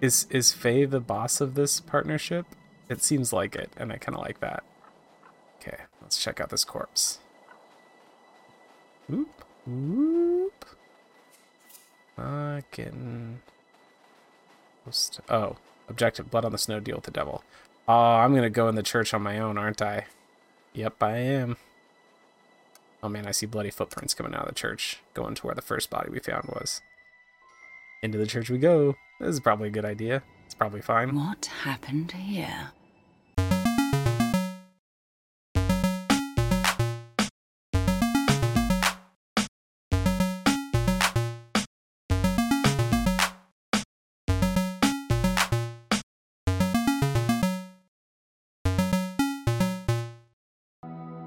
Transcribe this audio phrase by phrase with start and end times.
[0.00, 2.46] Is is Fey the boss of this partnership?
[2.88, 4.64] It seems like it, and I kind of like that.
[5.60, 7.18] Okay, let's check out this corpse.
[9.08, 10.64] Whoop, whoop.
[12.16, 13.40] Fucking.
[14.84, 15.56] Post- Oh,
[15.88, 16.80] objective: blood on the snow.
[16.80, 17.44] Deal with the devil.
[17.86, 20.06] Oh, I'm gonna go in the church on my own, aren't I?
[20.72, 21.56] Yep, I am.
[23.02, 25.62] Oh man, I see bloody footprints coming out of the church, going to where the
[25.62, 26.80] first body we found was.
[28.02, 28.96] Into the church we go.
[29.18, 30.22] This is probably a good idea.
[30.46, 31.14] It's probably fine.
[31.14, 32.70] What happened here?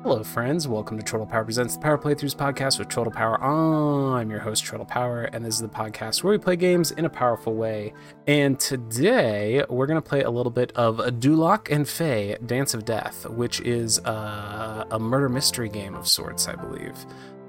[0.03, 0.67] Hello, friends.
[0.67, 3.41] Welcome to Troytle Power Presents the Power Playthroughs podcast with Troytle Power.
[3.41, 7.05] I'm your host, Troytle Power, and this is the podcast where we play games in
[7.05, 7.93] a powerful way.
[8.27, 12.83] And today we're going to play a little bit of Duloc and Fey Dance of
[12.83, 16.97] Death, which is uh, a murder mystery game of sorts, I believe.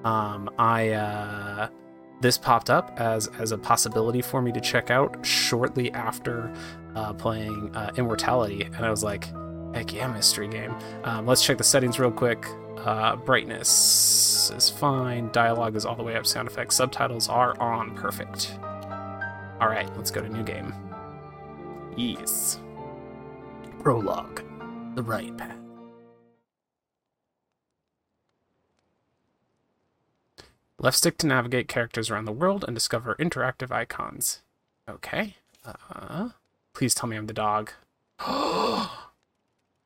[0.04, 1.68] Um, I uh,
[2.20, 6.54] this popped up as as a possibility for me to check out shortly after
[6.94, 9.26] uh, playing uh, Immortality, and I was like,
[9.74, 10.72] Heck yeah, mystery game.
[11.02, 12.46] Um, let's check the settings real quick.
[12.78, 15.32] Uh, brightness is fine.
[15.32, 16.26] Dialogue is all the way up.
[16.26, 17.96] Sound effects, subtitles are on.
[17.96, 18.56] Perfect.
[19.60, 20.72] All right, let's go to new game.
[21.96, 22.60] Yes.
[23.80, 24.42] Prologue.
[24.94, 25.56] The right path.
[30.78, 34.42] Left stick to navigate characters around the world and discover interactive icons.
[34.88, 35.34] Okay.
[35.64, 36.28] Uh,
[36.74, 37.72] please tell me I'm the dog.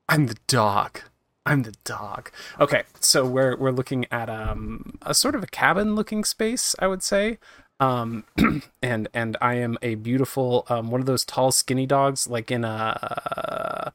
[0.08, 1.00] I'm the dog.
[1.44, 2.30] I'm the dog.
[2.60, 6.86] Okay, so we're we're looking at um a sort of a cabin looking space, I
[6.86, 7.38] would say.
[7.80, 8.24] Um
[8.82, 12.64] and and I am a beautiful um one of those tall skinny dogs like in
[12.64, 13.92] a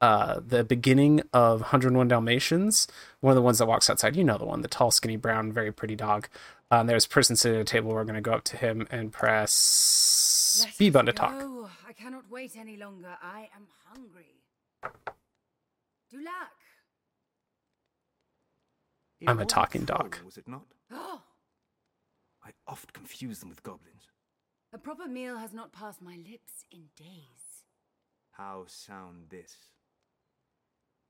[0.00, 2.86] uh the beginning of 101 Dalmatians,
[3.20, 5.52] one of the ones that walks outside, you know the one, the tall skinny brown
[5.52, 6.28] very pretty dog.
[6.70, 7.92] Um, there's a person sitting at a table.
[7.92, 11.34] We're going to go up to him and press Let B button to talk.
[11.88, 13.16] I cannot wait any longer.
[13.22, 14.34] I am hungry.
[16.10, 16.52] Du Lac.
[19.20, 20.16] It I'm a talking dog.
[20.24, 20.66] Was it not?
[20.92, 21.22] Oh,
[22.44, 24.06] I oft confuse them with goblins.
[24.72, 27.64] a proper meal has not passed my lips in days.
[28.32, 29.56] How sound this?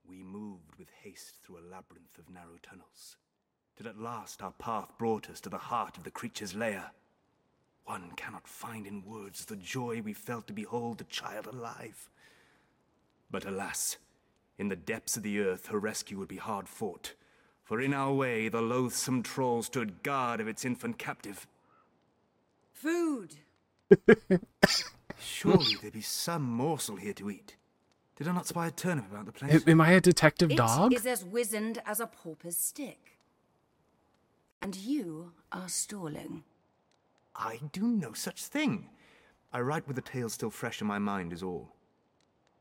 [0.08, 3.16] We moved with haste through a labyrinth of narrow tunnels,
[3.76, 6.92] till at last our path brought us to the heart of the creature's lair.
[7.84, 12.08] One cannot find in words the joy we felt to behold the child alive.
[13.30, 13.98] But alas,
[14.58, 17.14] in the depths of the earth her rescue would be hard fought,
[17.64, 21.46] for in our way the loathsome troll stood guard of its infant captive.
[22.72, 23.36] Food.
[25.18, 27.56] Surely there be some morsel here to eat.
[28.16, 29.66] Did I not spy a turnip about the place?
[29.66, 30.92] Am I a detective It dog?
[30.94, 33.18] is as wizened as a pauper's stick.
[34.62, 36.44] And you are stalling.
[37.34, 38.88] I do no such thing.
[39.52, 41.74] I write with the tale still fresh in my mind, is all.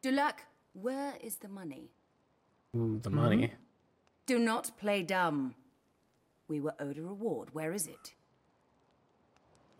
[0.01, 0.45] Du Lac,
[0.81, 1.91] where is the money?
[2.75, 3.15] Ooh, the hmm?
[3.15, 3.53] money.
[4.25, 5.55] Do not play dumb.
[6.47, 7.49] We were owed a reward.
[7.53, 8.13] Where is it?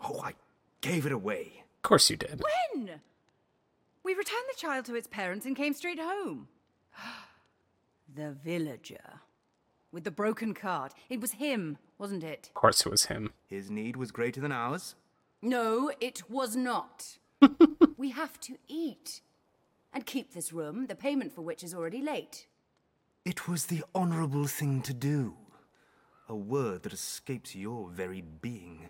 [0.04, 0.34] Oh, I
[0.82, 1.64] gave it away.
[1.78, 2.42] Of course you did.
[2.74, 3.02] When?
[4.04, 6.48] We returned the child to its parents and came straight home.
[8.14, 9.20] The villager.
[9.92, 10.94] With the broken cart.
[11.10, 12.50] It was him, wasn't it?
[12.50, 13.34] Of course it was him.
[13.48, 14.96] His need was greater than ours.
[15.42, 17.18] No, it was not.
[17.98, 19.22] we have to eat.
[19.96, 22.48] And keep this room, the payment for which is already late.
[23.24, 25.36] It was the honorable thing to do.
[26.28, 28.90] A word that escapes your very being.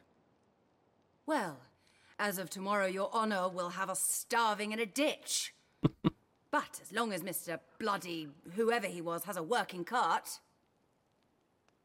[1.27, 1.59] Well,
[2.17, 5.53] as of tomorrow, your honor will have us starving in a ditch.
[6.51, 7.59] but as long as Mr.
[7.77, 10.39] Bloody, whoever he was, has a working cart,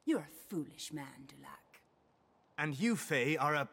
[0.07, 1.83] you're a foolish man, Du Lac.
[2.57, 3.69] And you, Fey, are a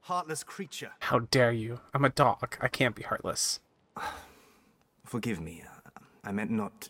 [0.00, 0.90] heartless creature.
[1.00, 1.80] How dare you?
[1.94, 2.58] I'm a dog.
[2.60, 3.60] I can't be heartless.
[5.12, 5.62] Forgive me.
[5.62, 6.88] uh, I meant not.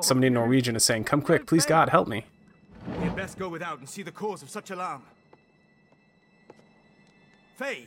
[0.00, 2.24] Somebody in Norwegian is saying, Come quick, please God, help me.
[2.98, 5.04] We had best go without and see the cause of such alarm.
[7.54, 7.86] Fey!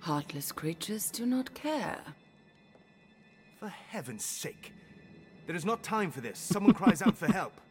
[0.00, 2.02] Heartless creatures do not care.
[3.58, 4.74] For heaven's sake.
[5.46, 6.38] There is not time for this.
[6.38, 7.54] Someone cries out for help.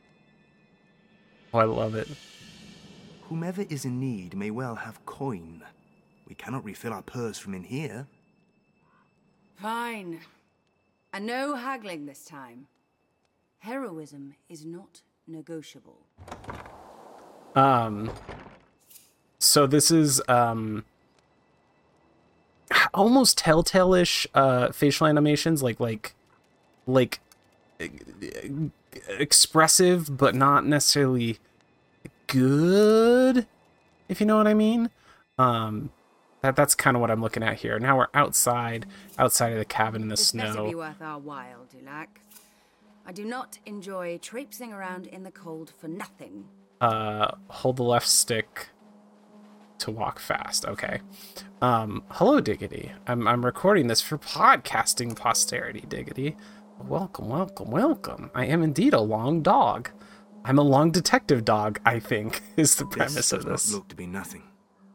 [1.53, 2.07] Oh, I love it.
[3.29, 5.61] Whomever is in need may well have coin.
[6.27, 8.07] We cannot refill our purse from in here.
[9.55, 10.21] Fine.
[11.11, 12.67] And no haggling this time.
[13.59, 15.99] Heroism is not negotiable.
[17.55, 18.11] Um,
[19.39, 20.83] so this is um,
[22.93, 26.15] almost telltale-ish uh, facial animations, like like
[26.87, 27.19] like
[29.07, 31.37] expressive, but not necessarily
[32.27, 33.45] good.
[34.09, 34.89] If you know what I mean.
[35.37, 35.91] Um,
[36.43, 37.79] that that's kind of what I'm looking at here.
[37.79, 38.85] Now we're outside,
[39.17, 40.77] outside of the cabin in the This better be snow.
[40.77, 42.21] worth our while, Du Lac.
[43.05, 46.45] I do not enjoy traipsing around in the cold for nothing.
[46.79, 48.69] Uh, hold the left stick
[49.79, 50.65] to walk fast.
[50.65, 50.99] Okay.
[51.61, 52.91] Um, hello, Diggity.
[53.07, 55.85] I'm I'm recording this for podcasting posterity.
[55.87, 56.35] Diggity.
[56.87, 58.31] Welcome, welcome, welcome.
[58.35, 59.89] I am indeed a long dog.
[60.43, 61.79] I'm a long detective dog.
[61.85, 63.73] I think is the premise This premise does of not this.
[63.73, 64.43] look to be nothing.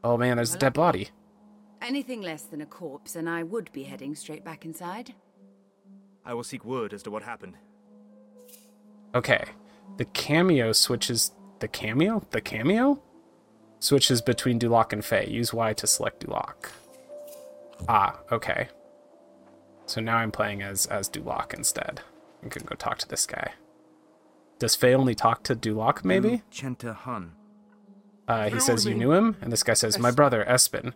[0.04, 1.08] Oh man, there's a dead body.
[1.80, 5.14] Anything less than a corpse, and I would be heading straight back inside.
[6.24, 7.54] I will seek word as to what happened.
[9.14, 9.44] Okay.
[9.96, 11.32] The cameo switches.
[11.60, 12.22] The cameo?
[12.30, 13.02] The cameo?
[13.80, 15.28] Switches between Duloc and Fey.
[15.28, 16.70] Use Y to select Duloc.
[17.88, 18.68] Ah, okay.
[19.86, 22.02] So now I'm playing as as Duloc instead.
[22.44, 23.52] I can go talk to this guy.
[24.58, 26.42] Does Fey only talk to Duloc, maybe?
[26.52, 27.32] Chenta Han.
[28.26, 30.92] Uh, he says you knew him, and this guy says, "My brother Espen.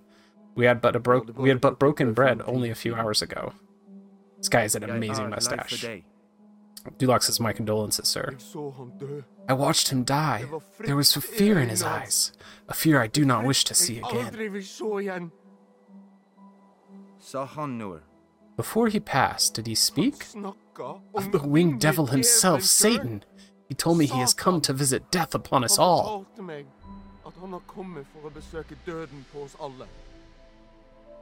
[0.54, 3.52] We had but a broke we had but broken bread only a few hours ago."
[4.38, 5.84] This guy has an amazing mustache.
[6.98, 8.36] Duloc says, "My condolences, sir."
[9.48, 10.46] I watched him die.
[10.80, 12.32] There was fear in his eyes,
[12.68, 15.30] a fear I do not wish to see again.
[17.18, 18.02] Sa Han knew her.
[18.56, 20.26] Before he passed, did he speak?
[21.14, 23.24] Of the winged devil himself, Satan.
[23.68, 26.26] He told me he has come to visit death upon us all.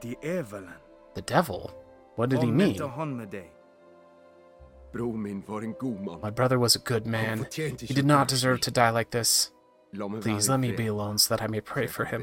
[0.00, 0.75] The Evelyn.
[1.14, 1.70] The devil?
[2.17, 2.79] What did he mean?
[2.81, 3.50] Han med dig.
[4.93, 6.20] Bror min var en god man.
[6.23, 7.47] My brother was a good man.
[7.52, 9.50] He did not deserve to die like this.
[10.20, 12.23] Please let me be alone so that I may pray for him.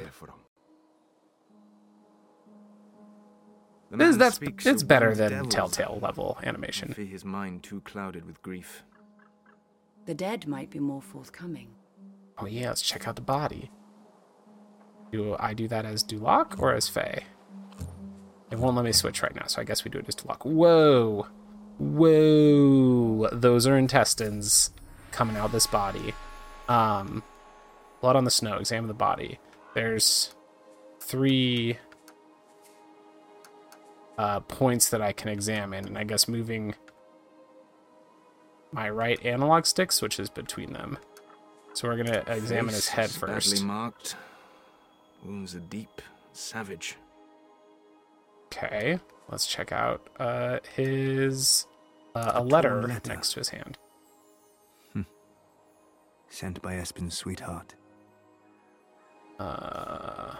[3.89, 5.53] The This- that's it's better than devils.
[5.53, 6.94] Telltale level animation.
[6.94, 8.83] His mind too clouded with grief.
[10.06, 11.69] The dead might be more forthcoming.
[12.38, 13.71] Oh yeah, let's check out the body.
[15.12, 17.24] Do I do that as Duloc or as Fey?
[18.49, 20.45] It won't let me switch right now, so I guess we do it as Duloc.
[20.45, 21.27] Whoa!
[21.79, 23.29] Whoa!
[23.31, 24.71] Those are intestines
[25.11, 26.13] coming out of this body.
[26.69, 27.23] Um,
[28.01, 28.57] blood on the snow.
[28.57, 29.39] Examine the body.
[29.73, 30.33] There's
[31.01, 31.77] three
[34.17, 36.75] uh, points that I can examine, and I guess moving
[38.71, 40.97] my right analog stick switches between them.
[41.73, 43.51] So we're gonna examine his head first.
[43.51, 44.15] Badly marked.
[45.23, 46.01] Wounds are deep,
[46.33, 46.95] savage.
[48.47, 48.99] Okay,
[49.29, 51.67] let's check out uh, his
[52.15, 53.09] uh, a A letter letter.
[53.09, 53.77] next to his hand.
[56.29, 57.73] Sent by Espen's sweetheart.
[59.39, 60.35] Uh,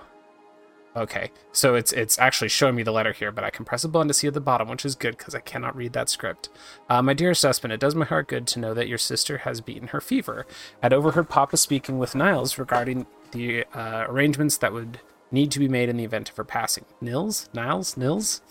[0.98, 3.88] okay, so it's it's actually showing me the letter here, but I can press a
[3.88, 6.50] button to see at the bottom, which is good because I cannot read that script.
[6.90, 9.62] Uh, my dearest Espen, it does my heart good to know that your sister has
[9.62, 10.46] beaten her fever.
[10.84, 15.00] I'd overheard Papa speaking with Niles regarding the uh, arrangements that would
[15.32, 16.86] need to be made in the event of her passing.
[17.02, 18.42] Nils, Niles, Nils.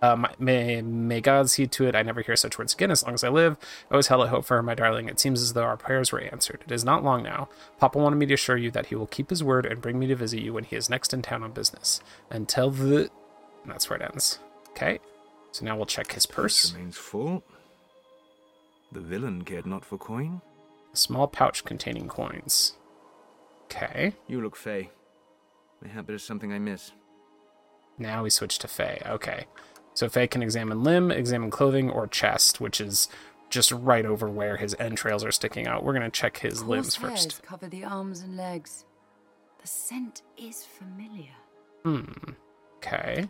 [0.00, 3.14] Um, may may God see to it I never hear such words again as long
[3.14, 3.56] as I live.
[3.90, 5.08] I always held out hope for her, my darling.
[5.08, 6.62] It seems as though our prayers were answered.
[6.64, 7.48] It is not long now.
[7.80, 10.06] Papa wanted me to assure you that he will keep his word and bring me
[10.06, 12.00] to visit you when he is next in town on business.
[12.30, 13.10] Until the...
[13.64, 14.38] And that's where it ends.
[14.70, 15.00] Okay.
[15.50, 16.72] So now we'll check his purse.
[16.72, 17.42] Remains full.
[18.92, 20.42] The villain cared not for coin.
[20.92, 22.74] A small pouch containing coins.
[23.64, 24.14] Okay.
[24.28, 24.90] You look Fey.
[25.82, 26.92] Mayhap it is something I miss.
[27.98, 29.00] Now we switch to Fey.
[29.06, 29.46] Okay.
[29.94, 33.08] So Fey can examine limb, examine clothing, or chest, which is
[33.50, 35.82] just right over where his entrails are sticking out.
[35.82, 37.42] We're going to check his Coarse limbs hairs first.
[37.42, 38.84] cover the arms and legs.
[39.60, 41.34] The scent is familiar.
[41.84, 42.04] Hmm.
[42.76, 43.28] Okay.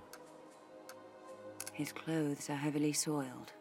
[1.73, 3.53] His clothes are heavily soiled.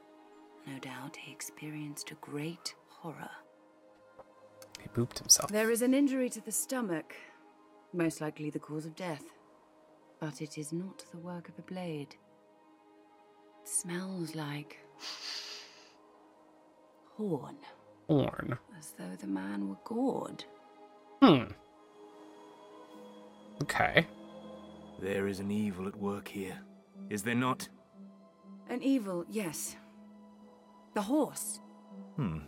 [0.65, 3.29] No doubt he experienced a great horror.
[4.82, 5.51] He booped himself.
[5.51, 7.15] There is an injury to the stomach,
[7.94, 9.24] most likely the cause of death.
[10.20, 12.15] But it is not the work of a blade.
[13.63, 14.77] It smells like
[17.15, 17.58] horn,
[18.08, 18.58] Horn.
[18.77, 20.44] as though the man were gored.
[21.22, 21.51] Hmm.
[23.63, 24.06] Okay.
[25.01, 26.58] There is an evil at work here.
[27.10, 27.67] Is there not?
[28.70, 29.75] An evil, yes.
[30.94, 31.60] The horse.
[32.15, 32.39] Hmm.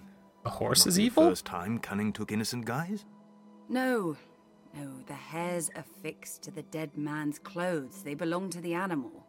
[0.46, 1.30] A horse Not is the evil?
[1.30, 3.06] First time cunning took innocent guys?
[3.68, 4.18] No,
[4.76, 8.04] no, the hairs affixed to the dead man's clothes.
[8.04, 9.26] They belong to the animal.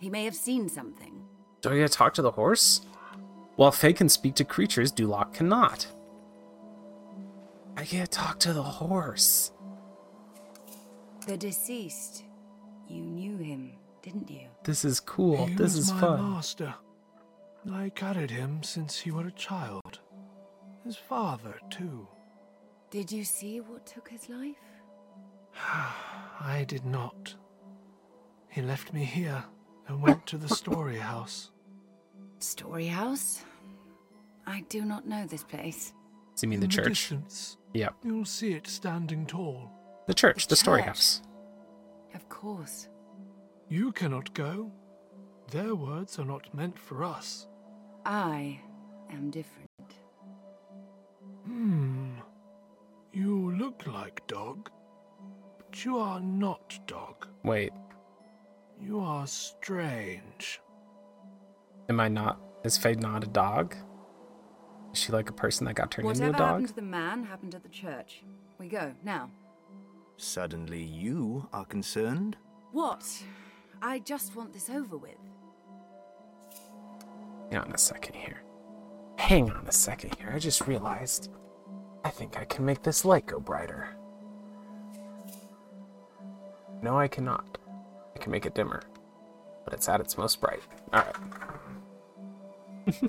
[0.00, 1.24] He may have seen something.
[1.60, 2.82] Do I get to talk to the horse?
[3.56, 5.88] While Fey can speak to creatures, Duloc cannot.
[7.76, 9.50] I can't talk to the horse.
[11.26, 12.24] The deceased.
[12.86, 14.46] You knew him, didn't you?
[14.64, 15.46] This is cool.
[15.46, 16.30] He this was is my fun.
[16.32, 16.74] master.
[17.72, 19.98] I carried him since he were a child.
[20.84, 22.06] His father, too.
[22.90, 24.56] Did you see what took his life?
[26.40, 27.34] I did not.
[28.48, 29.44] He left me here
[29.86, 31.50] and went to the story house.
[32.38, 33.44] Story house?
[34.46, 35.92] I do not know this place.
[36.34, 36.86] So you mean the In church?
[36.88, 37.94] distance, Yep.
[38.04, 39.70] you'll see it standing tall.
[40.06, 40.86] The church, the, The story church.
[40.86, 41.22] house.
[42.14, 42.88] Of course.
[43.68, 44.72] You cannot go.
[45.50, 47.46] Their words are not meant for us.
[48.06, 48.60] I
[49.10, 49.68] am different.
[51.44, 51.97] Hmm.
[53.12, 54.70] You look like dog,
[55.58, 57.26] but you are not dog.
[57.44, 57.72] Wait,
[58.80, 60.60] You are strange.
[61.88, 62.38] am I not?
[62.64, 63.74] Is Fey not a dog?
[64.92, 66.48] Is she like a person that got turned Whatever into a dog?
[66.48, 68.22] happened to the man happened at the church.
[68.58, 69.30] We go, now.
[70.16, 72.36] Suddenly you are concerned?
[72.72, 73.04] What?
[73.82, 75.16] I just want this over with.
[77.50, 78.42] Hang on a second here.
[79.16, 80.30] Hang on a second here.
[80.34, 81.30] I just realized.
[82.04, 83.88] I think I can make this light go brighter.
[86.82, 87.58] No, I cannot.
[88.14, 88.82] I can make it dimmer.
[89.64, 90.62] But it's at its most bright.
[90.94, 91.16] Alright.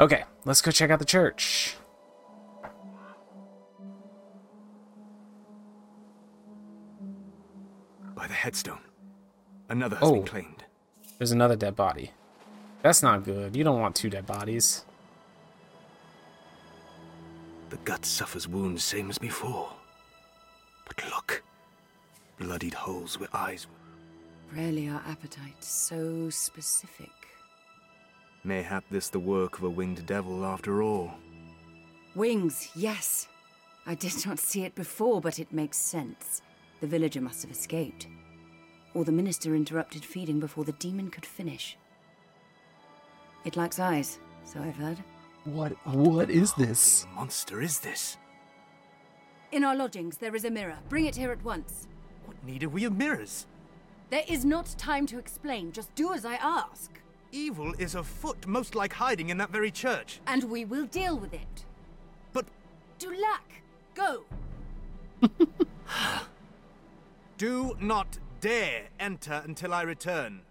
[0.00, 1.76] okay, let's go check out the church.
[8.14, 8.80] By the headstone.
[9.68, 10.14] Another has Oh.
[10.14, 10.64] been claimed.
[11.18, 12.12] There's another dead body.
[12.82, 13.54] That's not good.
[13.56, 14.84] You don't want two dead bodies.
[17.70, 19.72] The gut suffers wounds same as before.
[20.86, 21.42] But look.
[22.36, 24.56] Bloodied holes where eyes were.
[24.60, 27.10] Rarely are appetites so specific.
[28.44, 31.12] Mayhap this the work of a winged devil after all.
[32.16, 33.28] Wings, yes.
[33.86, 36.42] I did not see it before, but it makes sense.
[36.80, 38.08] The villager must have escaped.
[38.94, 41.76] Or the minister interrupted feeding before the demon could finish.
[43.44, 44.98] It lacks eyes, so I've heard.
[45.44, 47.04] What what is this?
[47.04, 48.18] What monster is this?
[49.52, 50.78] In our lodgings, there is a mirror.
[50.88, 51.88] Bring it here at once.
[52.26, 53.46] What need have we of mirrors?
[54.10, 55.72] There is not time to explain.
[55.72, 56.90] Just do as I ask.
[57.32, 60.20] Evil is afoot, most like hiding in that very church.
[60.26, 61.64] And we will deal with it.
[62.32, 62.46] But
[62.98, 63.62] Du Lac,
[63.94, 64.24] go!
[67.38, 70.42] do not dare enter until I return.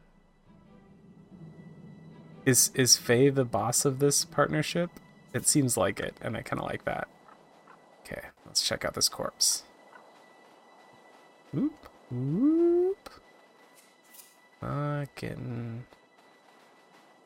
[2.45, 4.89] Is is Fey the boss of this partnership?
[5.33, 7.07] It seems like it, and I kind of like that.
[8.05, 9.63] Okay, let's check out this corpse.
[11.55, 13.09] Oop, oop.
[14.61, 15.85] Fucking.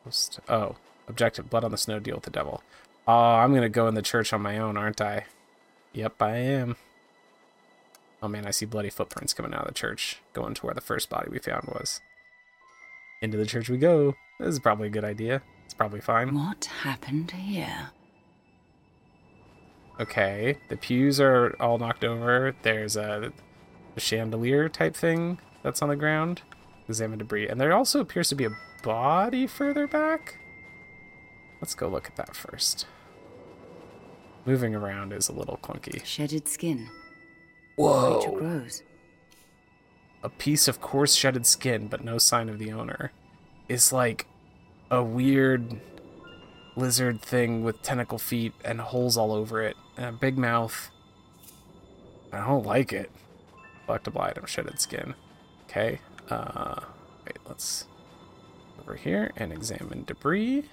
[0.04, 0.76] Post- Oh,
[1.08, 1.98] objective: blood on the snow.
[1.98, 2.62] Deal with the devil.
[3.08, 5.26] Oh, I'm gonna go in the church on my own, aren't I?
[5.92, 6.76] Yep, I am.
[8.22, 10.80] Oh man, I see bloody footprints coming out of the church, going to where the
[10.80, 12.00] first body we found was.
[13.22, 14.14] Into the church we go.
[14.38, 15.42] This is probably a good idea.
[15.64, 16.34] It's probably fine.
[16.34, 17.90] What happened here?
[20.00, 22.54] Okay, the pews are all knocked over.
[22.62, 23.32] There's a,
[23.96, 26.42] a chandelier type thing that's on the ground.
[26.88, 27.48] Examine debris.
[27.48, 30.38] And there also appears to be a body further back.
[31.60, 32.86] Let's go look at that first.
[34.44, 36.04] Moving around is a little clunky.
[36.04, 36.90] Shedded skin.
[37.76, 38.20] Whoa!
[38.20, 38.82] Creature grows.
[40.24, 43.12] A piece of coarse shedded skin, but no sign of the owner.
[43.68, 44.26] It's like
[44.90, 45.80] a weird
[46.76, 50.90] lizard thing with tentacle feet and holes all over it, and a big mouth.
[52.32, 53.10] I don't like it.
[53.86, 55.14] Collectible item, shedded skin.
[55.68, 56.00] Okay.
[56.30, 56.80] Uh,
[57.26, 57.36] wait.
[57.46, 57.86] Let's
[58.80, 60.64] over here and examine debris.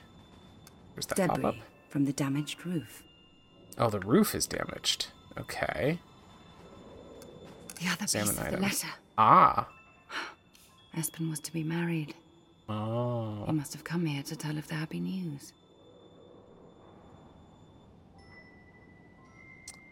[0.94, 1.18] Where's that?
[1.18, 3.04] Debris from the damaged roof.
[3.78, 5.08] Oh, the roof is damaged.
[5.38, 6.00] Okay.
[7.80, 8.56] The other Examine piece of item.
[8.56, 8.88] the letter.
[9.24, 9.68] Ah.
[10.98, 12.16] Espen was to be married.
[12.68, 13.44] Oh.
[13.46, 15.54] He must have come here to tell of the happy news.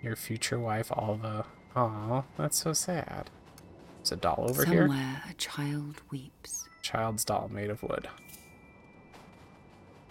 [0.02, 1.46] Your future wife, Alva.
[1.76, 3.30] Aw, that's so sad.
[3.98, 4.88] There's a doll over here.
[4.88, 6.68] Somewhere a child weeps.
[6.82, 8.08] Child's doll made of wood.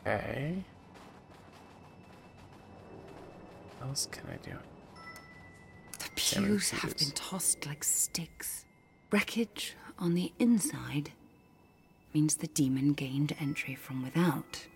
[0.06, 0.62] Okay.
[3.78, 4.56] What else can I do?
[5.98, 8.66] The pews have been tossed like sticks.
[9.10, 11.12] Wreckage on the inside
[12.12, 14.66] means the demon gained entry from without,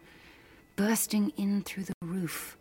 [0.76, 2.56] bursting in through the roof.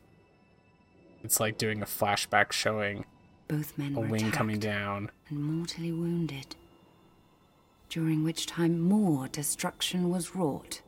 [1.23, 3.05] It's like doing a flashback showing
[3.47, 5.11] Both men a were wing coming down.
[5.29, 6.55] and mortally wounded,
[7.89, 10.81] during which time more destruction was wrought.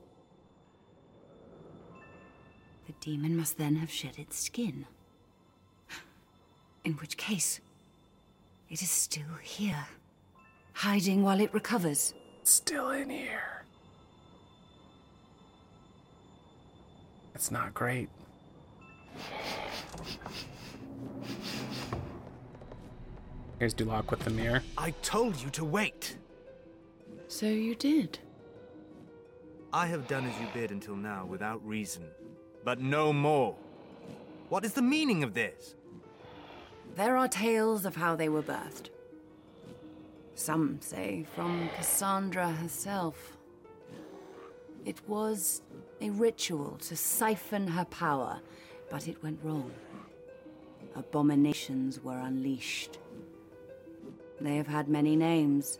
[2.87, 4.85] The demon must then have shed its skin.
[6.83, 7.61] In which case,
[8.69, 9.85] it is still here,
[10.73, 12.13] hiding while it recovers.
[12.43, 13.63] Still in here.
[17.35, 18.09] It's not great.
[23.59, 24.61] Here's Duloc with the mirror.
[24.77, 26.17] I told you to wait.
[27.27, 28.19] So you did.
[29.71, 32.03] I have done as you bid until now without reason,
[32.63, 33.55] but no more.
[34.49, 35.75] What is the meaning of this?
[36.95, 38.89] There are tales of how they were birthed.
[40.35, 43.37] Some say from Cassandra herself.
[44.85, 45.61] It was
[46.01, 48.41] a ritual to siphon her power,
[48.89, 49.71] but it went wrong.
[50.95, 52.99] Abominations were unleashed.
[54.41, 55.79] They have had many names.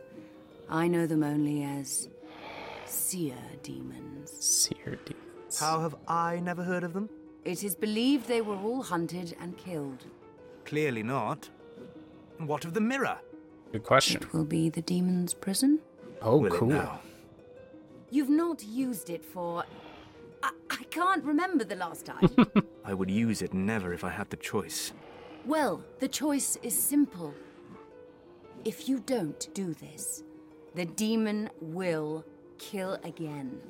[0.68, 2.08] I know them only as
[2.86, 4.30] seer demons.
[4.30, 5.60] Seer demons.
[5.60, 7.10] How have I never heard of them?
[7.44, 10.06] It is believed they were all hunted and killed.
[10.64, 11.50] Clearly not.
[12.38, 13.18] What of the mirror?
[13.74, 14.22] Good question.
[14.22, 15.80] It will be the demon's prison.
[16.22, 17.00] Oh, Will cool.
[18.08, 19.64] You've not used it for.
[20.44, 22.30] I, I can't remember the last time.
[22.84, 24.92] I would use it never if I had the choice.
[25.44, 27.34] well, the choice is simple.
[28.64, 30.22] If you don't do this,
[30.76, 32.24] the demon will
[32.58, 33.60] kill again,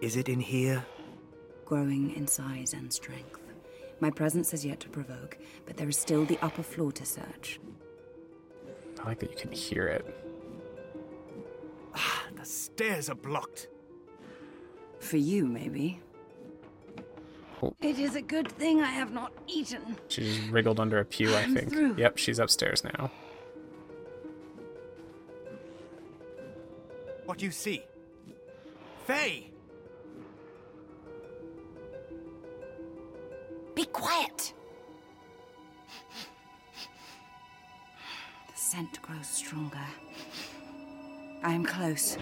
[0.00, 0.86] Is it in here?
[1.66, 3.40] growing in size and strength.
[4.00, 5.36] My presence has yet to provoke,
[5.66, 7.60] but there is still the upper floor to search.
[9.02, 10.06] I like that you can hear it.
[11.94, 13.68] Ah, the stairs are blocked.
[15.00, 16.00] For you, maybe.
[17.62, 17.74] Oh.
[17.80, 19.96] It is a good thing I have not eaten.
[20.08, 21.70] She just wriggled under a pew, I I'm think.
[21.70, 21.96] through.
[21.96, 23.10] Yep, she's upstairs now.
[27.24, 27.84] What do you see?
[29.06, 29.51] Fey!
[38.72, 39.86] Scent grows stronger.
[41.42, 42.16] I am close.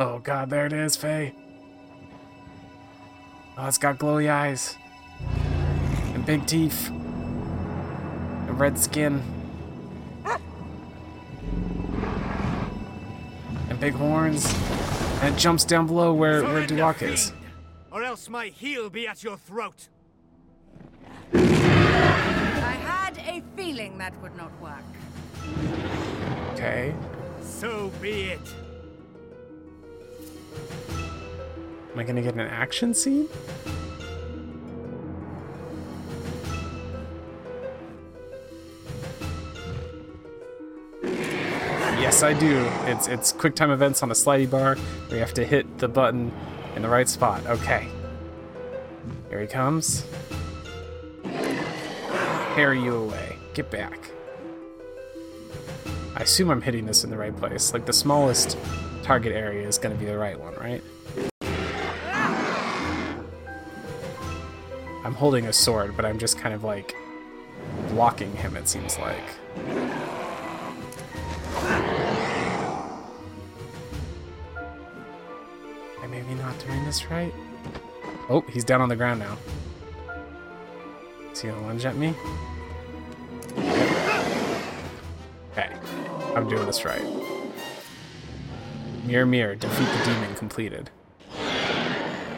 [0.00, 1.34] Oh god, there it is, Fey.
[3.58, 4.78] Oh, it's got glowy eyes.
[6.14, 6.88] And big teeth.
[6.88, 9.22] And red skin.
[13.68, 14.50] And big horns.
[15.20, 17.28] And it jumps down below where, where Surrender, Duloc is.
[17.28, 17.42] fiend,
[17.92, 19.90] Or else my heel be at your throat.
[21.34, 24.80] I had a feeling that would not work.
[26.52, 26.94] Okay.
[27.42, 28.54] So be it.
[31.92, 33.28] Am I gonna get an action scene?
[42.06, 42.66] Yes, I do.
[42.84, 45.88] It's it's quick time events on a slidey bar where you have to hit the
[45.88, 46.32] button
[46.76, 47.44] in the right spot.
[47.46, 47.88] Okay.
[49.28, 50.04] Here he comes.
[52.54, 53.36] Carry you away.
[53.54, 54.10] Get back.
[56.18, 57.74] I assume I'm hitting this in the right place.
[57.74, 58.56] Like the smallest
[59.02, 60.82] target area is gonna be the right one, right?
[65.04, 66.96] I'm holding a sword, but I'm just kind of like
[67.90, 69.22] blocking him, it seems like.
[76.02, 77.34] I maybe not doing this right.
[78.30, 79.36] Oh, he's down on the ground now.
[81.30, 82.14] Is he gonna lunge at me?
[86.36, 87.02] I'm doing this right.
[89.06, 90.90] Mirror, mirror, defeat the demon completed.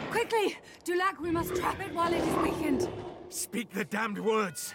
[0.09, 0.57] Quickly!
[0.85, 2.87] Du Lac, we must trap it while it is weakened.
[3.27, 4.73] Speak the damned words.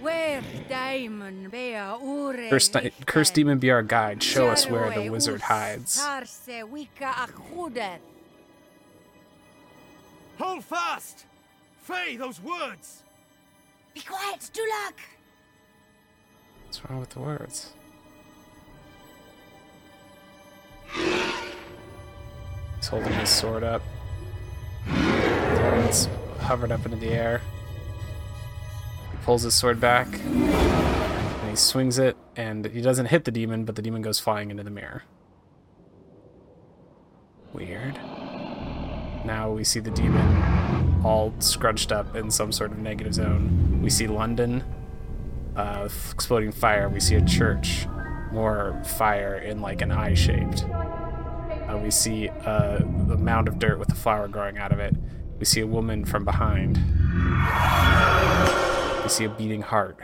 [0.00, 4.22] Where diamond bear ure Curse, di- curse demon be our guide.
[4.22, 6.00] Show us where the wizard hides.
[6.02, 7.98] Tarse wika achudet.
[10.38, 11.26] Hold fast!
[11.82, 13.02] Fey, those words!
[13.92, 15.19] Be quiet, Du Lac!
[16.70, 17.72] What's wrong with the words?
[22.76, 23.82] He's holding his sword up.
[24.86, 26.06] It's
[26.38, 27.40] hovered up into the air.
[29.10, 30.06] He pulls his sword back.
[30.20, 34.52] And he swings it, and he doesn't hit the demon, but the demon goes flying
[34.52, 35.02] into the mirror.
[37.52, 37.96] Weird.
[39.24, 43.80] Now we see the demon all scrunched up in some sort of negative zone.
[43.82, 44.62] We see London
[45.56, 46.88] uh, exploding fire.
[46.88, 47.86] We see a church,
[48.32, 50.64] more fire in like an eye shaped.
[50.64, 52.84] Uh, we see uh, a
[53.16, 54.94] mound of dirt with a flower growing out of it.
[55.38, 56.76] We see a woman from behind.
[59.02, 59.98] We see a beating heart.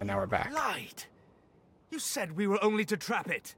[0.00, 0.52] And now we're back.
[0.52, 1.04] Lied!
[1.90, 3.54] You said we were only to trap it.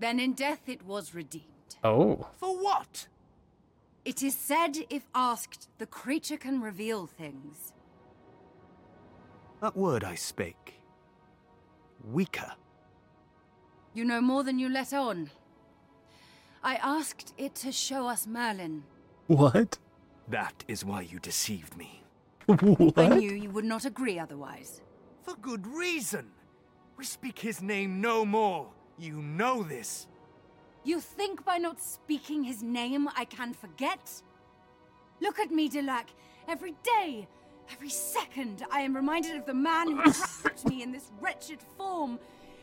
[0.00, 1.76] Then in death it was redeemed.
[1.82, 3.08] Oh, For what?
[4.04, 7.72] It is said, if asked, the creature can reveal things.
[9.64, 10.74] That word I spake.
[12.12, 12.52] Weaker.
[13.94, 15.30] You know more than you let on.
[16.62, 18.84] I asked it to show us Merlin.
[19.26, 19.78] What?
[20.28, 22.02] That is why you deceived me.
[22.44, 22.98] what?
[22.98, 24.82] I knew you would not agree otherwise.
[25.22, 26.26] For good reason.
[26.98, 28.68] We speak his name no more.
[28.98, 30.08] You know this.
[30.84, 34.20] You think by not speaking his name I can forget?
[35.22, 36.10] Look at me, Du Lac.
[36.46, 37.26] Every day,
[37.72, 42.18] every second, I am reminded of the man who trapped me in this wretched form.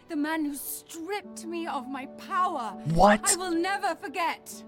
[0.09, 2.73] The man who stripped me of my power.
[2.93, 3.31] What?
[3.31, 4.63] I will never forget.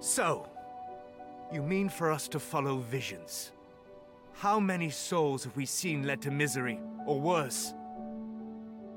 [0.00, 0.48] So,
[1.52, 3.52] you mean for us to follow visions?
[4.32, 7.74] How many souls have we seen led to misery, or worse?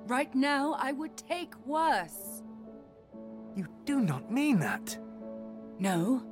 [0.07, 2.43] Right now, I would take worse.
[3.55, 4.97] You do not mean that.
[5.79, 6.23] No?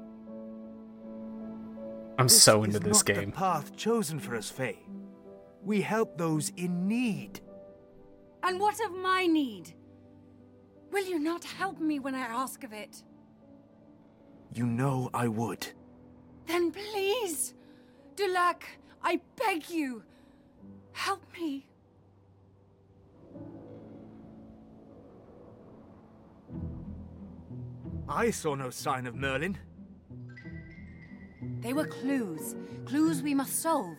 [2.20, 3.30] I'm This so is into this not game.
[3.32, 4.80] The path chosen for us, Fey.
[5.64, 7.40] We help those in need.
[8.44, 9.74] And what of my need?
[10.92, 13.04] Will you not help me when I ask of it?
[14.54, 15.66] You know I would.
[16.46, 17.54] Then please,
[18.18, 18.68] Du Lac,
[19.02, 20.04] I beg you,
[20.92, 21.68] help me.
[28.10, 29.58] I saw no sign of Merlin.
[31.62, 33.98] They were clues, clues we must solve.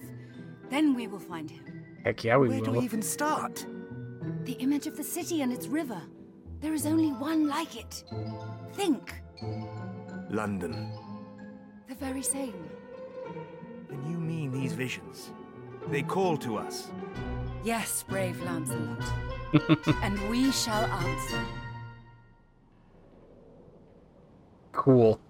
[0.68, 1.84] Then we will find him.
[2.04, 3.66] Heck yeah, we Where do we even start?
[4.44, 6.00] The image of the city and its river.
[6.60, 8.04] There is only one like it.
[8.74, 9.14] Think,
[10.30, 10.92] London.
[11.88, 12.54] the very same.
[13.90, 15.30] And you mean these visions?
[15.88, 16.90] They call to us.
[17.64, 19.02] Yes, brave Lancelot.
[20.02, 21.44] and we shall answer.
[24.72, 25.20] Cool.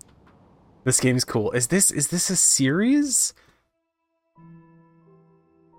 [0.84, 1.52] This game's cool.
[1.52, 3.34] Is this is this a series?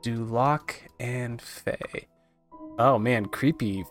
[0.04, 2.08] Duloc and Fey.
[2.78, 3.84] Oh man, creepy.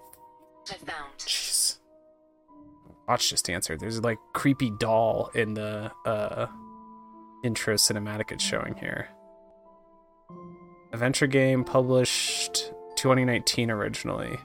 [0.67, 1.79] Jeez.
[3.09, 3.77] Watch just answer.
[3.77, 6.47] There's like creepy doll in the uh
[7.45, 9.09] intro cinematic it's showing here.
[10.93, 14.39] Adventure game published 2019 originally.